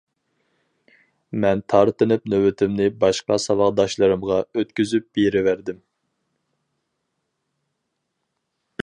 مەن 1.43 1.59
تارتىنىپ 1.73 2.25
نۆۋىتىمنى 2.33 2.87
باشقا 3.03 3.37
ساۋاقداشلىرىمغا 3.45 4.39
ئۆتكۈزۈپ 4.63 5.07
بېرىۋەردىم. 5.19 5.87